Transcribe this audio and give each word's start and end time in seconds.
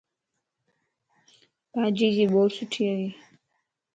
ڀاڄيءَ 1.73 2.13
جي 2.15 2.25
ٻورسٺي 2.33 2.83
ائي 2.93 3.07